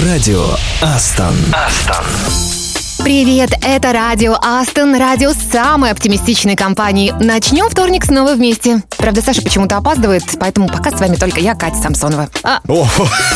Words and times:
Радио 0.00 0.56
Астон. 0.80 1.34
Астон. 1.52 2.61
Привет, 3.04 3.50
это 3.62 3.92
радио 3.92 4.36
Астон, 4.40 4.94
радио 4.94 5.32
самой 5.32 5.90
оптимистичной 5.90 6.54
компании. 6.54 7.12
Начнем 7.20 7.68
вторник 7.68 8.04
снова 8.04 8.34
вместе. 8.34 8.82
Правда, 8.96 9.20
Саша 9.22 9.42
почему-то 9.42 9.76
опаздывает, 9.76 10.22
поэтому 10.38 10.68
пока 10.68 10.96
с 10.96 11.00
вами 11.00 11.16
только 11.16 11.40
я, 11.40 11.56
Катя 11.56 11.78
Самсонова. 11.82 12.28
А, 12.44 12.60
О, 12.68 12.86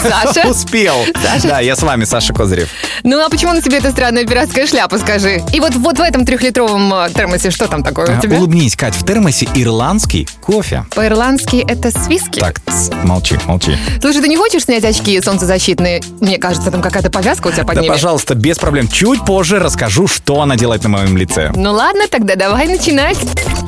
Саша? 0.03 0.49
успел. 0.49 0.95
Саша? 1.21 1.49
Да, 1.49 1.61
я 1.61 1.75
с 1.75 1.83
вами, 1.83 2.05
Саша 2.05 2.33
Козырев. 2.33 2.69
ну 3.03 3.21
а 3.25 3.29
почему 3.29 3.53
на 3.55 3.61
тебе 3.61 3.79
эта 3.79 3.91
странная 3.91 4.25
пиратская 4.25 4.69
шляпа, 4.69 4.99
скажи? 4.99 5.43
И 5.53 5.59
вот, 5.59 5.75
вот 5.75 5.99
в 5.99 6.03
этом 6.03 6.25
трехлитровом 6.25 6.95
э, 6.95 7.11
термосе 7.13 7.51
что 7.51 7.67
там 7.67 7.83
такое 7.83 8.17
у 8.17 8.21
тебя? 8.21 8.39
Улыбнись, 8.39 8.77
Кать, 8.77 8.95
в 8.95 9.05
термосе 9.05 9.49
ирландский 9.57 10.29
кофе. 10.41 10.87
По-ирландски 10.95 11.65
это 11.69 11.91
свиски? 11.91 12.39
Так, 12.39 12.61
тс, 12.61 12.91
молчи, 13.03 13.37
молчи. 13.47 13.77
Слушай, 14.01 14.23
ты 14.23 14.29
не 14.29 14.37
хочешь 14.37 14.63
снять 14.63 14.85
очки 14.85 15.21
солнцезащитные? 15.21 16.01
Мне 16.21 16.39
кажется, 16.39 16.71
там 16.71 16.81
какая-то 16.81 17.11
повязка 17.11 17.49
у 17.49 17.51
тебя 17.51 17.65
под 17.65 17.75
Да, 17.75 17.81
ними. 17.81 17.93
пожалуйста, 17.93 18.37
без 18.37 18.59
проблем. 18.59 18.87
Чуть 18.87 19.25
позже 19.25 19.56
расскажу, 19.59 20.07
что 20.07 20.41
она 20.41 20.57
делает 20.57 20.83
на 20.83 20.89
моем 20.89 21.17
лице. 21.17 21.53
Ну 21.55 21.73
ладно, 21.73 22.05
тогда 22.11 22.37
давай 22.37 22.67
начинать. 22.67 23.19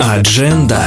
Адженда. 0.01 0.83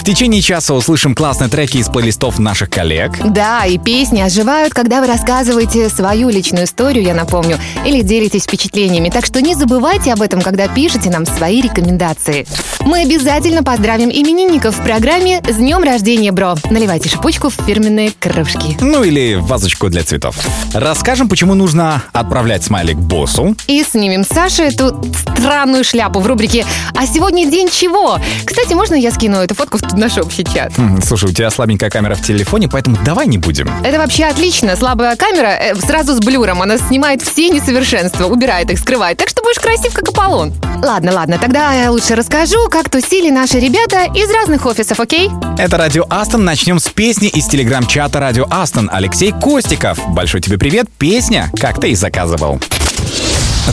В 0.00 0.02
течение 0.02 0.40
часа 0.40 0.72
услышим 0.72 1.14
классные 1.14 1.50
треки 1.50 1.76
из 1.76 1.90
плейлистов 1.90 2.38
наших 2.38 2.70
коллег. 2.70 3.18
Да, 3.22 3.66
и 3.66 3.76
песни 3.76 4.22
оживают, 4.22 4.72
когда 4.72 5.02
вы 5.02 5.06
рассказываете 5.06 5.90
свою 5.90 6.30
личную 6.30 6.64
историю, 6.64 7.04
я 7.04 7.12
напомню, 7.12 7.58
или 7.84 8.00
делитесь 8.00 8.44
впечатлениями. 8.44 9.10
Так 9.10 9.26
что 9.26 9.42
не 9.42 9.54
забывайте 9.54 10.14
об 10.14 10.22
этом, 10.22 10.40
когда 10.40 10.68
пишете 10.68 11.10
нам 11.10 11.26
свои 11.26 11.60
рекомендации. 11.60 12.46
Мы 12.80 13.02
обязательно 13.02 13.62
поздравим 13.62 14.08
именинников 14.08 14.78
в 14.78 14.82
программе 14.82 15.42
«С 15.46 15.56
днем 15.56 15.82
рождения, 15.82 16.32
бро». 16.32 16.54
Наливайте 16.70 17.10
шипучку 17.10 17.50
в 17.50 17.54
фирменные 17.66 18.12
кружки. 18.18 18.78
Ну 18.80 19.04
или 19.04 19.34
вазочку 19.34 19.90
для 19.90 20.02
цветов. 20.02 20.34
Расскажем, 20.72 21.28
почему 21.28 21.52
нужно 21.52 22.02
отправлять 22.14 22.64
смайлик 22.64 22.96
боссу. 22.96 23.54
И 23.66 23.84
снимем 23.84 24.24
с 24.24 24.28
Саши 24.28 24.62
эту 24.62 24.98
странную 25.28 25.84
шляпу 25.84 26.20
в 26.20 26.26
рубрике 26.26 26.64
«А 26.94 27.06
сегодня 27.06 27.50
день 27.50 27.68
чего?». 27.68 28.18
Кстати, 28.46 28.72
можно 28.72 28.94
я 28.94 29.10
скину 29.10 29.36
эту 29.36 29.54
фотку 29.54 29.76
в 29.76 29.89
наш 29.92 30.16
общий 30.18 30.44
чат? 30.44 30.72
Слушай, 31.04 31.30
у 31.30 31.32
тебя 31.32 31.50
слабенькая 31.50 31.90
камера 31.90 32.14
в 32.14 32.22
телефоне, 32.22 32.68
поэтому 32.68 32.96
давай 33.04 33.26
не 33.26 33.38
будем. 33.38 33.68
Это 33.84 33.98
вообще 33.98 34.24
отлично. 34.24 34.76
Слабая 34.76 35.16
камера 35.16 35.48
э, 35.48 35.74
сразу 35.76 36.14
с 36.14 36.18
блюром. 36.18 36.62
Она 36.62 36.78
снимает 36.78 37.22
все 37.22 37.48
несовершенства, 37.48 38.26
убирает 38.26 38.70
их, 38.70 38.78
скрывает. 38.78 39.18
Так 39.18 39.28
что 39.28 39.42
будешь 39.42 39.58
красив, 39.58 39.92
как 39.94 40.08
Аполлон. 40.08 40.52
Ладно, 40.82 41.12
ладно, 41.12 41.38
тогда 41.38 41.72
я 41.74 41.90
лучше 41.90 42.14
расскажу, 42.14 42.68
как 42.70 42.88
тусили 42.88 43.30
наши 43.30 43.58
ребята 43.58 44.04
из 44.14 44.30
разных 44.30 44.64
офисов, 44.66 44.98
окей? 44.98 45.30
Это 45.58 45.76
Радио 45.76 46.04
Астон. 46.08 46.44
Начнем 46.44 46.78
с 46.78 46.88
песни 46.88 47.28
из 47.28 47.46
телеграм-чата 47.46 48.18
Радио 48.18 48.46
Астон. 48.50 48.88
Алексей 48.92 49.32
Костиков. 49.32 49.98
Большой 50.08 50.40
тебе 50.40 50.58
привет. 50.58 50.86
Песня, 50.98 51.50
как 51.60 51.80
ты 51.80 51.90
и 51.90 51.94
заказывал. 51.94 52.60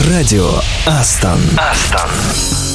Радио 0.06 0.50
Астон. 0.86 1.40
Астон. 1.56 2.67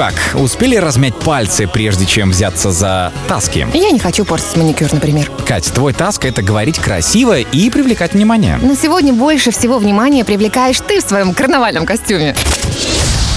Как, 0.00 0.14
успели 0.32 0.76
размять 0.76 1.14
пальцы, 1.14 1.66
прежде 1.66 2.06
чем 2.06 2.30
взяться 2.30 2.72
за 2.72 3.12
таски? 3.28 3.66
Я 3.74 3.90
не 3.90 3.98
хочу 3.98 4.24
портить 4.24 4.56
маникюр, 4.56 4.90
например. 4.90 5.30
Кать, 5.46 5.70
твой 5.74 5.92
таск— 5.92 6.24
это 6.24 6.40
говорить 6.40 6.78
красиво 6.78 7.38
и 7.38 7.68
привлекать 7.68 8.14
внимание. 8.14 8.58
Но 8.62 8.74
сегодня 8.74 9.12
больше 9.12 9.50
всего 9.50 9.78
внимания 9.78 10.24
привлекаешь 10.24 10.80
ты 10.80 11.02
в 11.02 11.04
своем 11.06 11.34
карнавальном 11.34 11.84
костюме. 11.84 12.34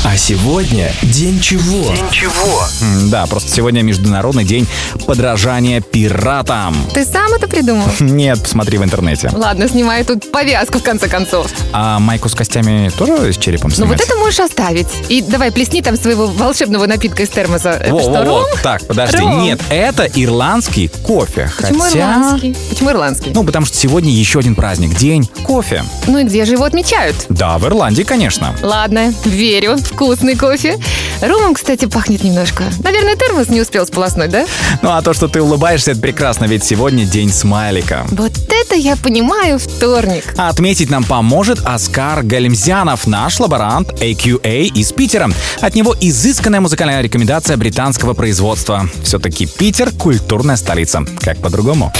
А 0.05 0.15
сегодня 0.15 0.91
день 1.01 1.39
чего? 1.41 1.93
День 1.93 2.09
чего? 2.11 2.63
Да, 3.09 3.25
просто 3.25 3.49
сегодня 3.51 3.81
Международный 3.81 4.45
день 4.45 4.67
подражания 5.05 5.81
пиратам. 5.81 6.75
Ты 6.93 7.03
сам 7.03 7.33
это 7.33 7.47
придумал? 7.47 7.87
Нет, 7.99 8.41
посмотри 8.41 8.77
в 8.77 8.83
интернете. 8.83 9.29
Ладно, 9.33 9.67
снимай 9.67 10.05
тут 10.05 10.31
повязку 10.31 10.79
в 10.79 10.83
конце 10.83 11.09
концов. 11.09 11.51
А 11.73 11.99
майку 11.99 12.29
с 12.29 12.35
костями 12.35 12.89
тоже 12.97 13.33
с 13.33 13.37
черепом 13.37 13.69
Ну 13.71 13.75
снимать? 13.75 13.99
вот 13.99 14.07
это 14.07 14.15
можешь 14.19 14.39
оставить. 14.39 14.87
И 15.09 15.21
давай 15.21 15.51
плесни 15.51 15.81
там 15.81 15.97
своего 15.97 16.27
волшебного 16.27 16.85
напитка 16.85 17.23
из 17.23 17.29
термоса. 17.29 17.71
Это 17.71 17.91
Во, 17.93 17.99
что, 17.99 18.11
во, 18.11 18.17
во. 18.19 18.25
ром? 18.25 18.45
Так, 18.61 18.85
подожди. 18.87 19.17
Ром. 19.17 19.41
Нет, 19.43 19.59
это 19.69 20.05
ирландский 20.05 20.87
кофе. 20.87 21.49
Почему 21.59 21.79
Хотя... 21.81 21.99
ирландский? 21.99 22.55
Почему 22.69 22.91
ирландский? 22.91 23.31
Ну, 23.33 23.43
потому 23.43 23.65
что 23.65 23.75
сегодня 23.77 24.11
еще 24.11 24.39
один 24.39 24.55
праздник. 24.55 24.95
День 24.95 25.27
кофе. 25.43 25.83
Ну 26.07 26.19
и 26.19 26.23
где 26.23 26.45
же 26.45 26.53
его 26.53 26.63
отмечают? 26.63 27.15
Да, 27.29 27.57
в 27.57 27.65
Ирландии, 27.65 28.03
конечно. 28.03 28.55
Ладно, 28.61 29.13
верю. 29.25 29.77
Вкусный 29.77 30.35
кофе. 30.35 30.77
Ромом, 31.21 31.55
кстати, 31.55 31.85
пахнет 31.85 32.23
немножко. 32.23 32.65
Наверное, 32.83 33.15
термос 33.15 33.47
не 33.49 33.61
успел 33.61 33.87
сполоснуть, 33.87 34.29
да? 34.29 34.45
Ну, 34.81 34.91
а 34.91 35.01
то, 35.01 35.13
что 35.13 35.27
ты 35.27 35.41
улыбаешься, 35.41 35.91
это 35.91 36.01
прекрасно, 36.01 36.45
ведь 36.45 36.63
сегодня 36.63 37.05
день 37.05 37.31
смайлика. 37.31 38.05
Вот 38.11 38.31
это 38.49 38.75
я 38.75 38.95
понимаю 38.95 39.57
вторник. 39.57 40.33
А 40.37 40.49
отметить 40.49 40.89
нам 40.89 41.03
поможет 41.03 41.59
Оскар 41.63 42.23
Галимзянов, 42.23 43.07
наш 43.07 43.39
лаборант 43.39 43.89
AQA 44.01 44.65
из 44.73 44.91
Питера. 44.91 45.29
От 45.61 45.75
него 45.75 45.95
изысканная 45.99 46.61
музыкальная 46.61 47.01
рекомендация 47.01 47.57
британского 47.57 48.13
производства. 48.13 48.89
Все-таки 49.03 49.45
Питер— 49.45 49.91
культурная 49.97 50.55
столица. 50.55 51.03
Как 51.21 51.37
по-другому? 51.39 51.91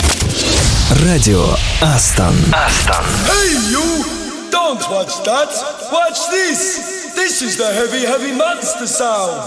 Радио 1.06 1.46
Астон. 1.82 2.36
Астон. 2.52 3.06
Hey, 3.28 3.72
you! 3.72 4.06
Don't 4.52 4.82
watch 4.90 5.24
that! 5.24 5.50
Watch 5.92 6.20
this! 6.30 7.14
This 7.16 7.42
is 7.42 7.58
the 7.58 7.74
heavy, 7.74 8.06
heavy 8.06 8.32
monster 8.34 8.88
sound! 8.88 9.42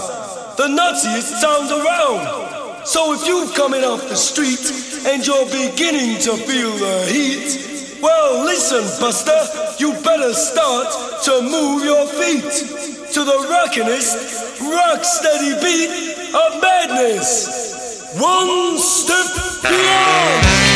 The 0.57 0.67
nuttiest 0.67 1.39
sound 1.39 1.71
around! 1.71 2.85
So 2.85 3.13
if 3.13 3.27
you're 3.27 3.47
coming 3.53 3.83
off 3.83 4.07
the 4.07 4.15
street 4.15 4.59
and 5.05 5.25
you're 5.25 5.45
beginning 5.45 6.19
to 6.21 6.37
feel 6.37 6.71
the 6.71 7.05
heat, 7.11 7.76
well, 8.01 8.43
listen, 8.45 8.83
Buster, 8.99 9.39
you 9.79 9.93
better 10.03 10.33
start 10.33 11.23
to 11.23 11.41
move 11.41 11.83
your 11.83 12.07
feet 12.07 12.43
to 13.13 13.23
the 13.23 13.47
rockinest, 13.49 14.61
rock 14.61 15.03
steady 15.03 15.53
beat 15.61 16.33
of 16.35 16.61
madness. 16.61 18.13
One 18.19 18.77
step 18.77 19.61
beyond! 19.63 20.66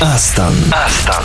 Астон. 0.00 0.54
Астон. 0.70 1.24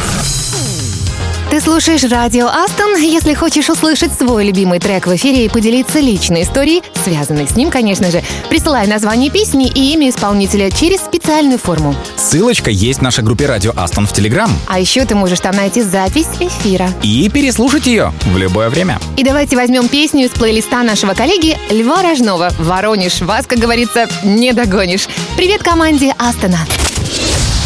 Ты 1.52 1.62
слушаешь 1.62 2.04
радио 2.06 2.48
Астон. 2.48 2.96
Если 2.96 3.36
хочешь 3.36 3.70
услышать 3.70 4.12
свой 4.14 4.48
любимый 4.48 4.80
трек 4.80 5.06
в 5.06 5.16
эфире 5.16 5.46
и 5.46 5.50
поделиться 5.50 6.00
личной 6.00 6.42
историей, 6.42 6.82
связанной 7.04 7.48
с 7.48 7.56
ним, 7.56 7.70
конечно 7.70 8.10
же, 8.10 8.24
присылай 8.50 8.88
название 8.88 9.30
песни 9.30 9.68
и 9.68 9.94
имя 9.94 10.10
исполнителя 10.10 10.72
через 10.72 11.02
специальную 11.02 11.60
форму. 11.60 11.96
Ссылочка 12.16 12.72
есть 12.72 12.98
в 12.98 13.04
нашей 13.04 13.24
группе 13.24 13.46
«Радио 13.46 13.74
Астон» 13.76 14.08
в 14.08 14.14
Телеграм. 14.14 14.50
А 14.68 14.80
еще 14.80 15.06
ты 15.06 15.14
можешь 15.14 15.40
там 15.40 15.56
найти 15.56 15.84
запись 15.84 16.30
эфира. 16.40 16.90
И 17.04 17.30
переслушать 17.30 17.86
ее 17.86 18.12
в 18.26 18.38
любое 18.38 18.72
время. 18.72 19.00
И 19.18 19.24
давайте 19.24 19.56
возьмем 19.56 19.88
песню 19.88 20.26
из 20.26 20.32
плейлиста 20.32 20.82
нашего 20.82 21.14
коллеги 21.14 21.60
Льва 21.70 22.02
Рожнова. 22.02 22.52
Воронеж, 22.58 23.22
вас, 23.22 23.46
как 23.46 23.60
говорится, 23.60 24.10
не 24.24 24.52
догонишь. 24.52 25.08
Привет 25.38 25.62
команде 25.62 26.16
Астона. 26.18 26.58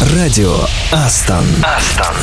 Радио 0.00 0.60
Астон. 0.92 1.44
Астон. 1.64 2.14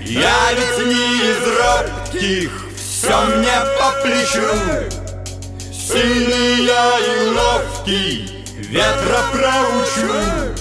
Я 0.00 0.52
ведь 0.52 0.86
не 0.86 1.32
из 1.32 1.42
робких, 1.58 2.52
все 2.76 3.20
мне 3.24 3.50
по 3.76 3.90
плечу 4.00 4.46
Сильный 5.72 6.64
я 6.66 6.98
и 7.00 7.30
ловкий, 7.30 8.44
ветра 8.58 9.24
проучу 9.32 10.54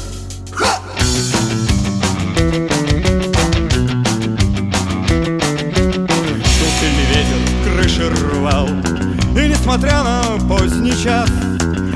крыши 8.03 8.25
рвал. 8.33 8.67
И 9.35 9.47
несмотря 9.47 10.03
на 10.03 10.21
поздний 10.47 10.91
час 10.91 11.29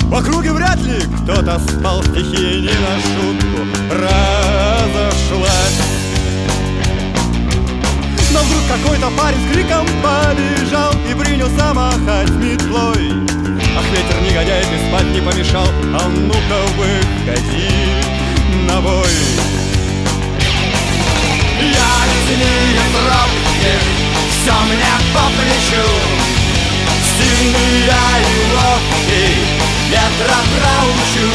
В 0.04 0.16
округе 0.16 0.52
вряд 0.52 0.80
ли 0.82 1.00
кто-то 1.24 1.60
спал. 1.60 2.04
Стихия 2.04 2.62
не 2.62 2.68
на 2.68 3.00
шутку 3.00 3.60
разошлась. 3.92 5.78
Но 8.32 8.40
вдруг 8.40 8.62
какой-то 8.68 9.10
парень 9.18 9.38
с 9.38 9.54
криком 9.54 9.86
побежал 10.04 10.94
И 11.10 11.14
принялся 11.14 11.74
махать 11.74 12.30
метлой. 12.32 13.12
Ах, 13.78 13.86
ветер 13.92 14.22
негодяй, 14.24 14.64
ты 14.64 14.88
спать 14.88 15.08
не 15.14 15.22
помешал. 15.22 15.68
А 15.94 16.08
ну-ка 16.08 16.60
выходи 16.78 17.70
на 18.68 18.82
бой. 18.82 19.12
Я 21.60 22.08
из 22.38 22.96
робких, 22.96 24.07
все 24.48 24.56
мне 24.66 24.94
по 25.13 25.27
плечу 25.36 25.88
Сильный 27.18 27.86
я 27.86 28.06
и 28.20 28.34
ловкий 28.56 29.36
Ветра 29.89 30.39
проучу 30.56 31.27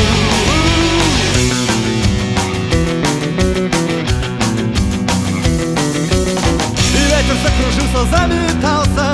ветер 6.94 7.36
закружился, 7.42 8.02
заметался 8.10 9.06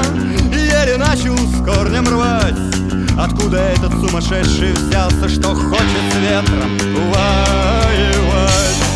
Еле 0.52 0.96
начал 0.96 1.36
с 1.36 1.64
корнем 1.64 2.08
рвать 2.08 2.54
Откуда 3.18 3.58
этот 3.58 3.92
сумасшедший 3.94 4.72
взялся 4.74 5.28
Что 5.28 5.54
хочет 5.54 6.04
с 6.12 6.16
ветром 6.16 6.78
воевать 7.10 8.87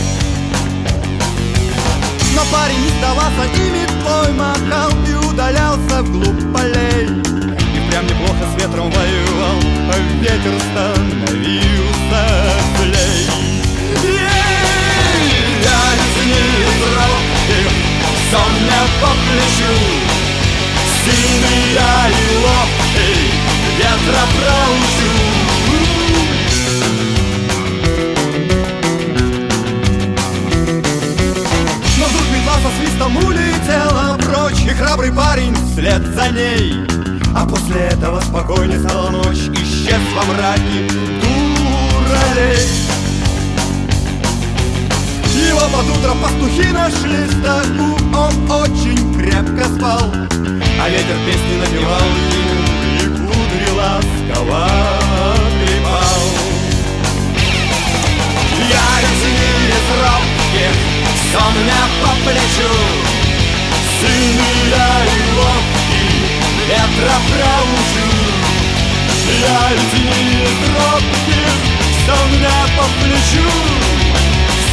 парень 2.53 2.81
не 2.81 2.89
сдавался 2.89 3.45
и 3.45 3.71
метлой 3.71 4.33
махал 4.35 4.91
И 5.09 5.15
удалялся 5.27 6.03
вглубь 6.03 6.53
полей. 6.53 7.07
И 7.07 7.91
прям 7.91 8.07
неплохо 8.07 8.45
с 8.51 8.63
ветром 8.63 8.91
воевал 8.91 9.59
А 9.91 9.95
ветер 10.21 10.55
становился 10.71 12.23
злей. 12.79 13.27
Ей, 14.05 14.21
Я 15.65 15.81
из 16.03 16.17
них 16.27 16.81
робких, 16.97 17.71
сон 18.31 18.53
мне 18.61 18.81
по 19.01 19.11
плечу 19.25 19.75
Сильный 21.05 21.63
я 21.75 21.95
и 22.09 22.37
ловкий, 22.45 23.23
ветра 23.79 24.25
проучу 24.37 26.02
свистом 33.03 33.17
улетела 33.17 34.17
прочь 34.19 34.63
И 34.65 34.71
храбрый 34.71 35.13
парень 35.13 35.55
вслед 35.55 36.03
за 36.15 36.29
ней. 36.31 36.75
А 37.35 37.47
после 37.47 37.81
этого 37.81 38.21
спокойней 38.21 38.79
стала 38.79 39.11
ночь 39.11 39.49
Исчез 39.55 40.01
во 40.15 40.25
мраке 40.25 40.89
дуралей. 41.21 42.69
Его 45.35 45.61
под 45.61 45.97
утро 45.97 46.15
пастухи 46.23 46.71
нашли 46.73 47.25
в 47.25 47.33
стогу 47.33 47.99
Он 48.17 48.51
очень 48.63 49.15
крепко 49.19 49.65
спал. 49.65 50.13
А 50.81 50.89
ветер 50.89 51.17
песни 51.27 51.59
напевал 51.59 52.01
ему 52.01 52.63
И 52.97 53.07
кудри 53.09 53.71
ласково 53.77 54.69
трепал. 55.67 56.23
Я 58.69 59.01
из 59.01 59.23
из 59.73 59.87
робких 60.01 60.92
Мне 61.63 61.83
по 62.03 62.11
плечу. 62.25 62.73
Сильный 64.01 64.57
я 64.71 64.91
и 65.05 65.19
ловкий 65.39 66.15
Ветра 66.67 67.17
проучу 67.31 68.07
Я 69.41 69.61
из 69.73 69.93
из 69.95 70.61
робких 70.75 71.55
Сон 72.05 72.29
мне 72.31 72.57
по 72.77 72.85
плечу. 73.01 73.49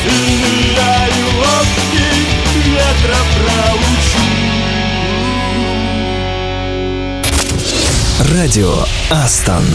Сильный 0.03 0.59
я 0.75 0.95
и 1.07 1.09
ловкий 1.37 2.19
Ветра 2.65 3.21
проучу 3.37 4.25
Радио 8.33 8.73
Астон. 9.11 9.65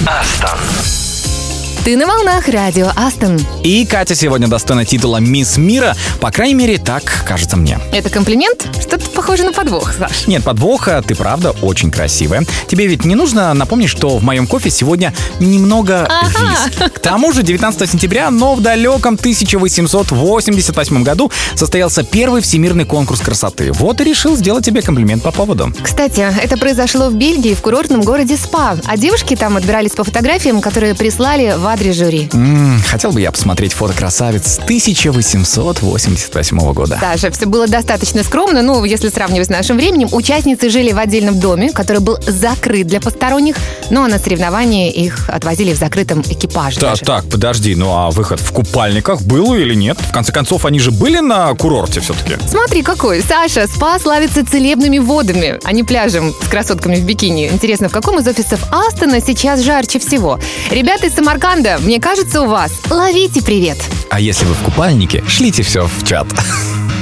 Ты 1.85 1.99
на 1.99 2.07
волнах 2.07 2.49
радио 2.49 2.91
Астон. 2.97 3.39
И 3.63 3.85
Катя 3.85 4.15
сегодня 4.15 4.49
достойна 4.49 4.87
титула 4.87 5.19
«Мисс 5.19 5.59
Мира», 5.59 5.95
по 6.19 6.31
крайней 6.31 6.55
мере, 6.55 6.79
так 6.79 7.03
кажется 7.27 7.59
мне. 7.59 7.79
Это 7.93 8.09
комплимент? 8.09 8.67
Что-то 8.81 9.11
похоже 9.11 9.43
на 9.43 9.53
подвох, 9.53 9.93
Саш. 9.93 10.27
Нет, 10.27 10.43
подвоха, 10.45 11.05
ты 11.07 11.15
правда 11.15 11.51
очень 11.51 11.91
красивая. 11.91 12.47
Тебе 12.69 12.87
ведь 12.87 13.05
не 13.05 13.15
нужно 13.15 13.53
напомнить, 13.53 13.91
что 13.91 14.17
в 14.17 14.25
моем 14.25 14.47
кофе 14.47 14.71
сегодня 14.71 15.13
немного 15.41 16.09
виски. 16.23 16.89
К 16.89 16.99
тому 17.01 17.35
же 17.35 17.43
19 17.43 17.91
сентября, 17.91 18.31
но 18.31 18.55
в 18.55 18.63
далеком 18.63 19.17
1888 19.17 21.03
году 21.03 21.31
состоялся 21.55 22.03
первый 22.03 22.41
всемирный 22.41 22.87
конкурс 22.87 23.21
красоты. 23.21 23.73
Вот 23.73 24.01
и 24.01 24.05
решил 24.05 24.39
сделать 24.39 24.65
тебе 24.65 24.81
комплимент 24.81 25.23
по 25.23 25.33
поводу. 25.33 25.71
Кстати, 25.83 26.27
это 26.43 26.57
произошло 26.57 27.11
в 27.11 27.15
Бельгии, 27.15 27.53
в 27.53 27.61
курортном 27.61 28.01
городе 28.01 28.39
Спа. 28.39 28.79
А 28.87 28.97
девушки 28.97 29.37
там 29.37 29.59
отбирались 29.59 29.93
по 29.93 30.03
фотографиям, 30.03 30.63
которые 30.63 30.95
прислали 30.95 31.55
в 31.59 31.74
адрес 31.75 31.97
жюри. 31.97 32.29
М, 32.33 32.81
хотел 32.89 33.11
бы 33.11 33.21
я 33.21 33.33
посмотреть 33.33 33.73
фото 33.73 33.95
красавиц 33.95 34.59
1888 34.63 36.73
года. 36.73 36.97
Саша, 37.01 37.33
все 37.33 37.47
было 37.47 37.67
достаточно 37.67 38.23
скромно, 38.23 38.63
ну, 38.63 38.85
если 38.85 39.09
сравнивать 39.09 39.49
с 39.49 39.51
нашим 39.51 39.77
временем. 39.77 40.09
Участницы 40.13 40.71
жили 40.71 40.93
в 40.93 40.99
отдельном 40.99 41.41
доме, 41.41 41.73
который 41.73 42.01
был 42.01 42.19
закрыт 42.27 42.87
для 42.87 43.01
посторонних, 43.01 43.57
но 43.91 44.07
на 44.07 44.19
соревнования 44.21 44.91
их 44.93 45.29
отвозили 45.29 45.73
в 45.75 45.79
закрытом 45.79 46.23
экипаже. 46.23 46.79
Так, 46.79 46.91
даже. 46.91 47.05
так, 47.05 47.25
подожди, 47.29 47.75
ну 47.75 47.91
а 47.93 48.11
выход 48.11 48.39
в 48.41 48.53
купальниках 48.53 49.23
был 49.23 49.55
или 49.55 49.75
нет? 49.75 49.99
В 50.01 50.13
конце 50.13 50.31
концов, 50.33 50.65
они 50.67 50.79
же 50.79 50.93
были 50.93 51.19
на 51.19 51.53
курорте 51.55 52.01
все-таки. 52.01 52.37
Смотри, 52.49 52.83
какой. 52.83 53.21
Саша, 53.23 53.67
спа 53.67 53.99
славится 53.99 54.47
целебными 54.47 54.99
водами, 54.99 55.59
а 55.65 55.73
не 55.73 55.83
пляжем 55.83 56.33
с 56.41 56.49
красотками 56.49 56.95
в 56.97 57.05
бикини. 57.05 57.49
Интересно, 57.53 57.89
в 57.89 57.93
каком 57.93 58.21
из 58.21 58.29
офисов 58.29 58.61
Астона 58.71 59.21
сейчас 59.21 59.61
жарче 59.61 59.99
всего? 59.99 60.39
Ребята 60.71 61.07
из 61.09 61.15
Самарканда, 61.15 61.64
мне 61.81 62.01
кажется, 62.01 62.43
у 62.43 62.47
вас. 62.47 62.73
Ловите 62.91 63.43
привет. 63.43 63.79
А 64.11 64.21
если 64.21 64.45
вы 64.45 64.55
в 64.55 64.63
купальнике, 64.63 65.25
шлите 65.27 65.63
все 65.63 65.87
в 65.87 66.07
чат. 66.07 66.27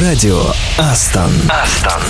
Радио 0.00 0.40
Астон. 0.78 1.30
Астон. 1.50 2.00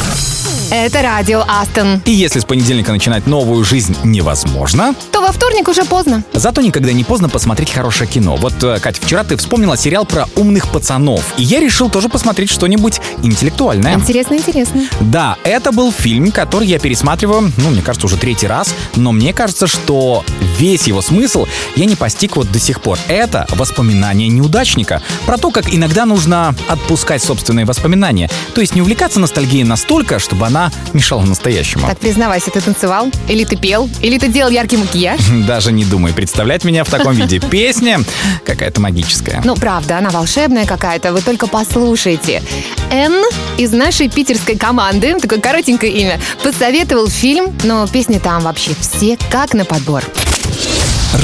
Это 0.70 1.02
радио 1.02 1.42
Астон. 1.48 2.00
И 2.04 2.12
если 2.12 2.38
с 2.38 2.44
понедельника 2.44 2.92
начинать 2.92 3.26
новую 3.26 3.64
жизнь 3.64 3.96
невозможно, 4.04 4.94
То 5.10 5.20
во 5.20 5.32
вторник 5.32 5.66
уже 5.66 5.84
поздно. 5.84 6.22
зато 6.32 6.60
никогда 6.60 6.92
не 6.92 7.02
поздно 7.02 7.28
посмотреть 7.28 7.72
хорошее 7.72 8.08
кино. 8.08 8.36
Вот, 8.36 8.62
э, 8.62 8.78
Катя, 8.78 9.00
вчера 9.02 9.24
ты 9.24 9.36
вспомнила 9.36 9.76
сериал 9.76 10.04
про 10.04 10.26
умных 10.36 10.68
пацанов, 10.68 11.24
и 11.36 11.42
я 11.42 11.58
решил 11.58 11.90
тоже 11.90 12.08
посмотреть 12.08 12.50
что-нибудь 12.50 13.00
интеллектуальное. 13.24 13.94
Интересно, 13.96 14.34
интересно. 14.34 14.82
Да, 15.00 15.36
это 15.42 15.72
был 15.72 15.90
фильм, 15.90 16.30
который 16.30 16.68
я 16.68 16.78
пересматриваю, 16.78 17.52
ну, 17.56 17.70
мне 17.70 17.82
кажется, 17.82 18.06
уже 18.06 18.16
третий 18.16 18.46
раз, 18.46 18.72
но 18.94 19.10
мне 19.10 19.32
кажется, 19.32 19.66
что 19.66 20.24
весь 20.60 20.86
его 20.86 21.00
смысл 21.00 21.46
я 21.74 21.86
не 21.86 21.96
постиг 21.96 22.36
вот 22.36 22.52
до 22.52 22.60
сих 22.60 22.82
пор. 22.82 22.98
Это 23.08 23.46
воспоминания 23.50 24.28
неудачника. 24.28 25.02
Про 25.24 25.38
то, 25.38 25.50
как 25.50 25.72
иногда 25.72 26.04
нужно 26.04 26.54
отпускать 26.68 27.22
собственные 27.22 27.64
воспоминания. 27.64 28.28
То 28.54 28.60
есть 28.60 28.74
не 28.74 28.82
увлекаться 28.82 29.18
ностальгией 29.20 29.64
настолько, 29.64 30.18
чтобы 30.18 30.46
она 30.46 30.70
мешала 30.92 31.22
настоящему. 31.22 31.86
Так, 31.86 31.98
признавайся, 31.98 32.50
ты 32.50 32.60
танцевал? 32.60 33.10
Или 33.28 33.44
ты 33.44 33.56
пел? 33.56 33.88
Или 34.02 34.18
ты 34.18 34.28
делал 34.28 34.50
яркий 34.50 34.76
макияж? 34.76 35.20
Даже 35.46 35.72
не 35.72 35.84
думай 35.84 36.12
представлять 36.12 36.64
меня 36.64 36.84
в 36.84 36.90
таком 36.90 37.14
виде. 37.14 37.40
Песня 37.50 38.00
какая-то 38.44 38.80
магическая. 38.80 39.40
Ну, 39.44 39.56
правда, 39.56 39.98
она 39.98 40.10
волшебная 40.10 40.66
какая-то, 40.66 41.12
вы 41.12 41.22
только 41.22 41.46
послушайте. 41.46 42.42
Н 42.90 43.24
из 43.56 43.72
нашей 43.72 44.08
питерской 44.08 44.56
команды, 44.56 45.18
такое 45.18 45.40
коротенькое 45.40 45.92
имя, 45.92 46.20
посоветовал 46.42 47.08
фильм, 47.08 47.56
но 47.64 47.86
песни 47.86 48.18
там 48.18 48.42
вообще 48.42 48.72
все 48.80 49.16
как 49.30 49.54
на 49.54 49.64
подбор. 49.64 50.04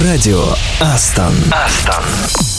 Радио 0.03 0.55
Астон. 0.81 1.35
Астон. 1.53 2.56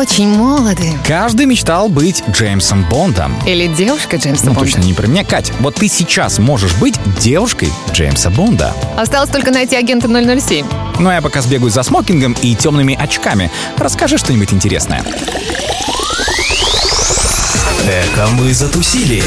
Очень 0.00 0.28
молоды. 0.34 0.94
Каждый 1.06 1.44
мечтал 1.44 1.90
быть 1.90 2.24
Джеймсом 2.30 2.84
Бондом. 2.88 3.34
Или 3.46 3.66
девушка 3.66 4.16
Джеймса 4.16 4.46
Ну, 4.46 4.52
Бонда. 4.54 4.60
точно 4.70 4.80
не 4.86 4.94
про 4.94 5.06
меня. 5.06 5.24
Кать, 5.24 5.52
вот 5.60 5.74
ты 5.74 5.88
сейчас 5.88 6.38
можешь 6.38 6.72
быть 6.76 6.94
девушкой 7.20 7.70
Джеймса 7.92 8.30
Бонда. 8.30 8.74
Осталось 8.96 9.28
только 9.28 9.50
найти 9.50 9.76
агента 9.76 10.08
007. 10.08 10.64
Ну, 10.98 11.10
а 11.10 11.14
я 11.14 11.20
пока 11.20 11.42
сбегаю 11.42 11.70
за 11.70 11.82
смокингом 11.82 12.34
и 12.40 12.54
темными 12.54 12.98
очками. 12.98 13.50
Расскажи 13.76 14.16
что-нибудь 14.16 14.54
интересное. 14.54 15.04
Эко 17.84 18.26
мы 18.32 18.54
затусили. 18.54 19.22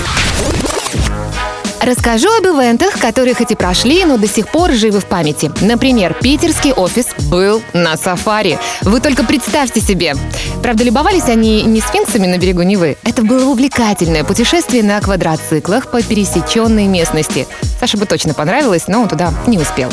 Расскажу 1.81 2.29
об 2.37 2.45
ивентах, 2.45 2.97
которые 2.97 3.35
хоть 3.35 3.51
и 3.51 3.55
прошли, 3.55 4.05
но 4.05 4.15
до 4.17 4.25
сих 4.25 4.47
пор 4.47 4.71
живы 4.71 5.01
в 5.01 5.05
памяти. 5.05 5.51
Например, 5.59 6.13
питерский 6.13 6.71
офис 6.71 7.07
был 7.33 7.63
на 7.73 7.97
сафари. 7.97 8.59
Вы 8.83 8.99
только 8.99 9.23
представьте 9.23 9.81
себе. 9.81 10.13
Правда, 10.61 10.83
любовались 10.83 11.29
они 11.29 11.63
не 11.63 11.81
сфинксами 11.81 12.27
на 12.27 12.37
берегу 12.37 12.61
Невы. 12.61 12.95
Это 13.03 13.23
было 13.23 13.49
увлекательное 13.49 14.23
путешествие 14.23 14.83
на 14.83 15.01
квадроциклах 15.01 15.89
по 15.89 16.03
пересеченной 16.03 16.85
местности. 16.85 17.47
Саше 17.79 17.97
бы 17.97 18.05
точно 18.05 18.35
понравилось, 18.35 18.83
но 18.87 19.01
он 19.01 19.09
туда 19.09 19.33
не 19.47 19.57
успел. 19.57 19.89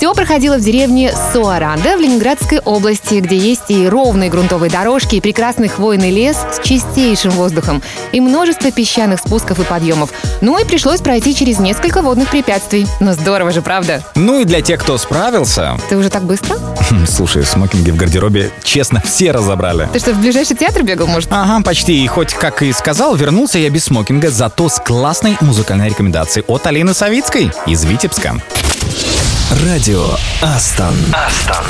Все 0.00 0.14
проходило 0.14 0.56
в 0.56 0.62
деревне 0.62 1.12
Суаранда 1.30 1.94
в 1.98 2.00
Ленинградской 2.00 2.58
области, 2.60 3.16
где 3.16 3.36
есть 3.36 3.64
и 3.68 3.86
ровные 3.86 4.30
грунтовые 4.30 4.70
дорожки, 4.70 5.16
и 5.16 5.20
прекрасный 5.20 5.68
хвойный 5.68 6.10
лес 6.10 6.38
с 6.54 6.66
чистейшим 6.66 7.32
воздухом, 7.32 7.82
и 8.10 8.22
множество 8.22 8.72
песчаных 8.72 9.20
спусков 9.20 9.58
и 9.58 9.62
подъемов. 9.62 10.08
Ну 10.40 10.58
и 10.58 10.64
пришлось 10.64 11.02
пройти 11.02 11.34
через 11.34 11.58
несколько 11.58 12.00
водных 12.00 12.30
препятствий. 12.30 12.86
Но 12.98 13.12
здорово 13.12 13.52
же, 13.52 13.60
правда? 13.60 14.02
Ну 14.14 14.40
и 14.40 14.44
для 14.46 14.62
тех, 14.62 14.80
кто 14.80 14.96
справился... 14.96 15.76
Ты 15.90 15.98
уже 15.98 16.08
так 16.08 16.22
быстро? 16.22 16.56
Хм, 16.88 17.04
Слушай, 17.06 17.44
смокинги 17.44 17.90
в 17.90 17.96
гардеробе, 17.96 18.50
честно, 18.64 19.02
все 19.04 19.32
разобрали. 19.32 19.86
Ты 19.92 19.98
что, 19.98 20.14
в 20.14 20.18
ближайший 20.18 20.56
театр 20.56 20.82
бегал, 20.82 21.08
может? 21.08 21.28
Ага, 21.30 21.62
почти. 21.62 22.02
И 22.02 22.06
хоть, 22.06 22.32
как 22.32 22.62
и 22.62 22.72
сказал, 22.72 23.16
вернулся 23.16 23.58
я 23.58 23.68
без 23.68 23.84
смокинга, 23.84 24.30
зато 24.30 24.70
с 24.70 24.80
классной 24.80 25.36
музыкальной 25.42 25.90
рекомендацией 25.90 26.46
от 26.48 26.66
Алины 26.66 26.94
Савицкой 26.94 27.52
из 27.66 27.84
Витебска. 27.84 28.40
Радио 29.50 30.06
Астон. 30.42 30.94
Астон. 31.12 31.66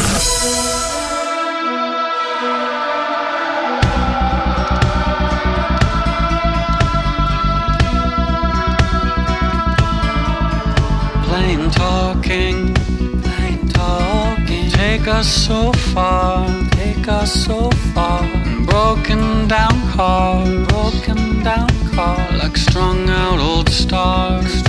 Plain 11.25 11.71
talking, 11.71 12.75
plain 13.23 13.69
talking. 13.73 14.71
Take 14.71 15.09
us 15.09 15.27
so 15.27 15.73
far, 15.73 16.47
take 16.73 17.09
us 17.09 17.33
so 17.33 17.71
far. 17.95 18.23
Broken 18.67 19.49
down 19.49 19.89
car, 19.89 20.45
broken 20.69 21.43
down 21.43 21.69
car. 21.95 22.19
Like 22.37 22.59
strung 22.59 23.09
out 23.09 23.41
old 23.41 23.71
stars, 23.71 24.63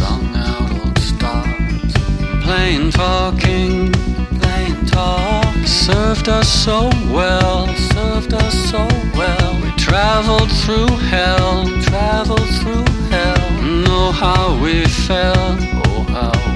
Plain 2.52 2.92
talking, 2.92 3.94
plain 4.42 4.86
talk. 4.86 5.56
Served 5.66 6.28
us 6.28 6.50
so 6.50 6.90
well, 7.10 7.66
served 7.94 8.34
us 8.34 8.70
so 8.70 8.86
well. 9.16 9.62
We 9.64 9.72
traveled 9.78 10.52
through 10.52 10.98
hell, 11.08 11.66
traveled 11.80 12.50
through 12.60 12.84
hell. 13.10 13.62
Know 13.64 14.12
how 14.12 14.62
we 14.62 14.84
felt, 14.84 15.60
oh 15.88 16.04
how 16.10 16.51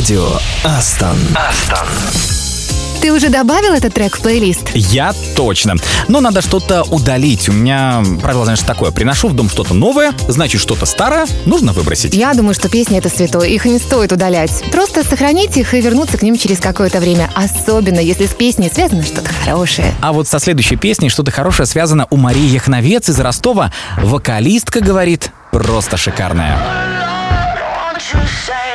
Радио 0.00 0.30
Астон. 0.64 1.18
Астон. 1.36 1.86
Ты 3.02 3.12
уже 3.12 3.28
добавил 3.28 3.74
этот 3.74 3.92
трек 3.92 4.16
в 4.16 4.22
плейлист? 4.22 4.70
Я 4.74 5.12
точно. 5.36 5.74
Но 6.08 6.22
надо 6.22 6.40
что-то 6.40 6.84
удалить. 6.84 7.50
У 7.50 7.52
меня 7.52 8.02
правило, 8.22 8.44
знаешь, 8.44 8.60
такое. 8.60 8.92
Приношу 8.92 9.28
в 9.28 9.34
дом 9.34 9.50
что-то 9.50 9.74
новое, 9.74 10.14
значит, 10.26 10.62
что-то 10.62 10.86
старое 10.86 11.26
нужно 11.44 11.74
выбросить. 11.74 12.14
Я 12.14 12.32
думаю, 12.32 12.54
что 12.54 12.70
песни 12.70 12.96
это 12.96 13.10
святое, 13.10 13.48
их 13.48 13.66
не 13.66 13.78
стоит 13.78 14.10
удалять. 14.10 14.64
Просто 14.72 15.04
сохранить 15.04 15.58
их 15.58 15.74
и 15.74 15.82
вернуться 15.82 16.16
к 16.16 16.22
ним 16.22 16.38
через 16.38 16.60
какое-то 16.60 16.98
время. 16.98 17.28
Особенно, 17.34 18.00
если 18.00 18.24
с 18.24 18.30
песней 18.30 18.70
связано 18.72 19.02
что-то 19.02 19.30
хорошее. 19.44 19.92
А 20.00 20.14
вот 20.14 20.26
со 20.26 20.38
следующей 20.38 20.76
песней 20.76 21.10
что-то 21.10 21.30
хорошее 21.30 21.66
связано 21.66 22.06
у 22.08 22.16
Марии 22.16 22.48
Яхновец 22.48 23.10
из 23.10 23.20
Ростова. 23.20 23.70
Вокалистка 23.98 24.80
говорит, 24.80 25.30
просто 25.50 25.98
шикарная. 25.98 26.58
Won't 28.00 28.69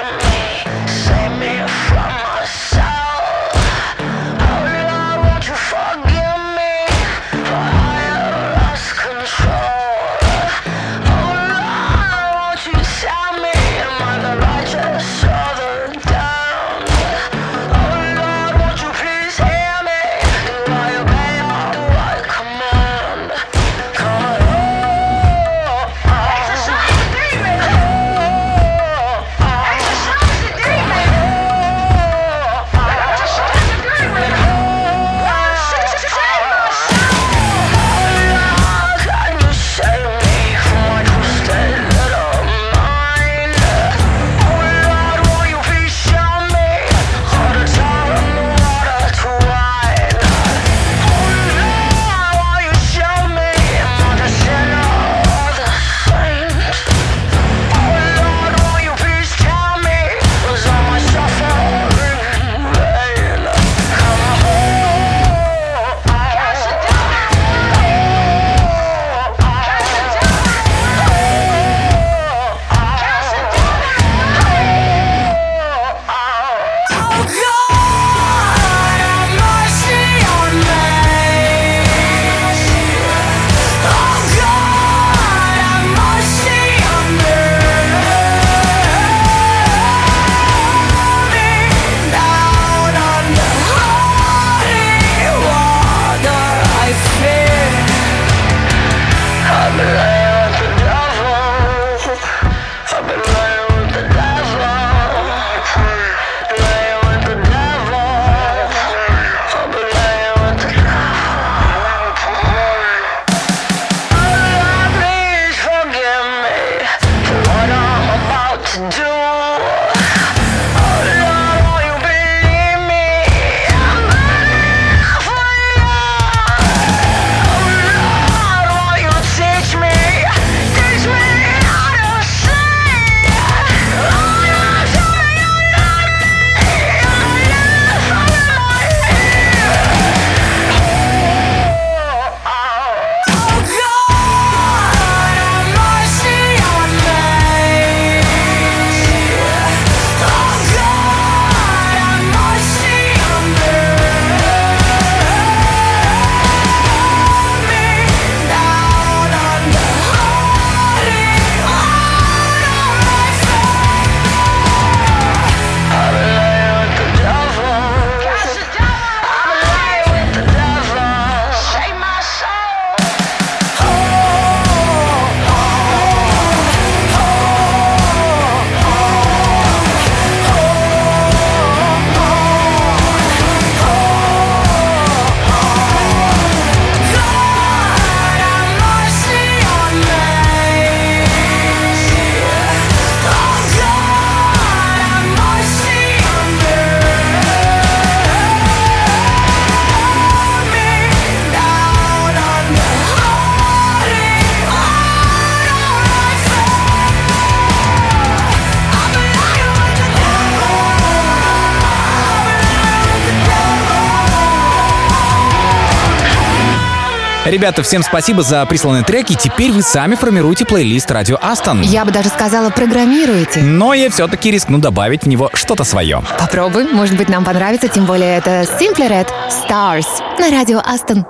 Ребята, 217.56 217.84
всем 217.84 218.04
спасибо 218.04 218.44
за 218.44 218.66
присланные 218.66 219.06
треки. 219.06 219.34
Теперь 219.34 219.72
вы 219.72 219.82
сами 219.82 220.16
формируете 220.16 220.66
плейлист 220.66 221.10
радио 221.10 221.38
Астон. 221.42 221.80
Я 221.80 222.04
бы 222.04 222.12
даже 222.12 222.28
сказала, 222.28 222.70
программируете. 222.70 223.62
Но 223.62 223.94
я 223.94 224.10
все-таки 224.10 224.52
рискну 224.52 224.80
добавить 224.80 225.24
в 225.24 225.28
него 225.30 225.50
что-то 225.54 225.86
свое. 225.86 226.22
Попробуй, 226.38 226.84
может 226.92 227.16
быть, 227.16 227.30
нам 227.30 227.46
понравится, 227.46 227.88
тем 227.88 228.06
более 228.06 228.36
это 228.36 228.64
Simply 228.64 229.10
Red 229.10 229.30
Stars 229.50 230.06
на 230.38 230.52
радио 230.52 230.82
Астон. 230.84 231.26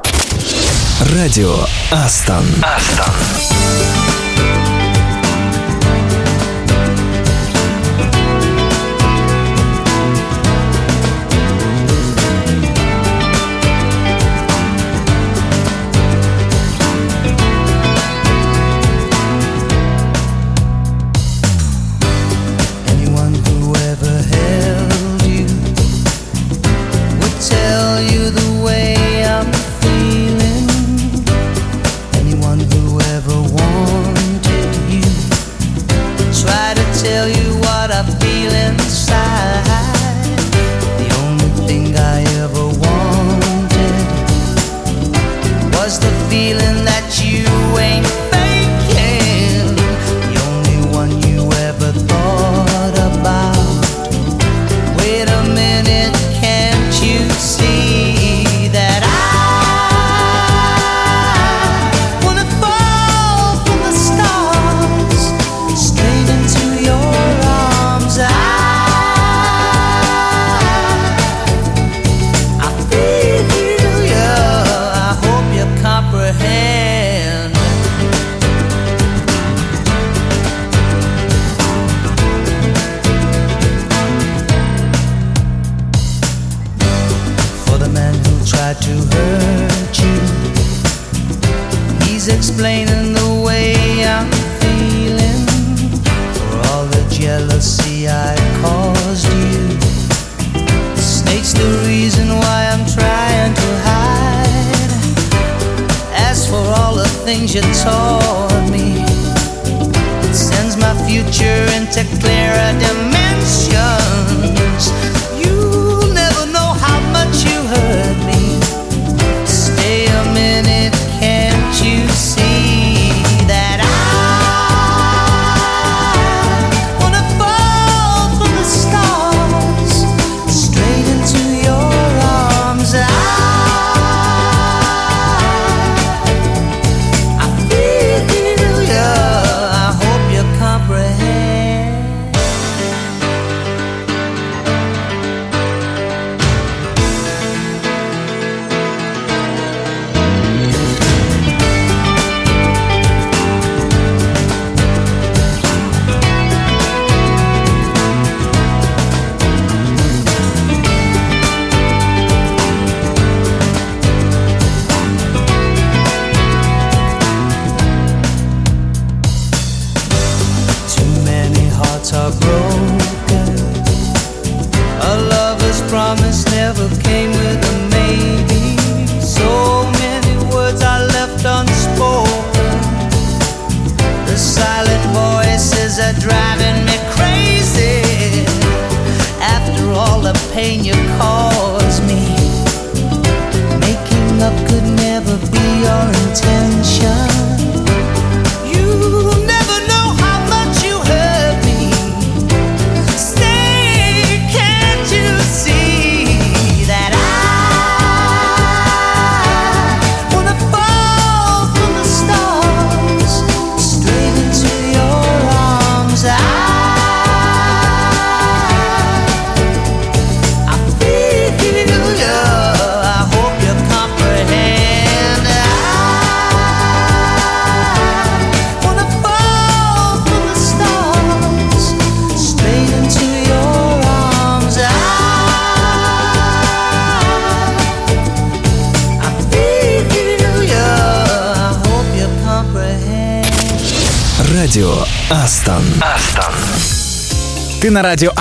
Радио 1.13 1.53
Астон. 1.91 2.43
Anyone 2.63 3.35